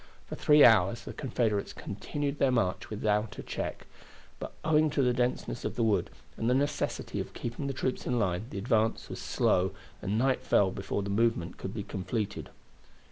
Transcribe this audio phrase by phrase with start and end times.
[0.25, 3.85] For three hours the Confederates continued their march without a check;
[4.39, 8.07] but owing to the denseness of the wood, and the necessity of keeping the troops
[8.07, 12.49] in line, the advance was slow, and night fell before the movement could be completed.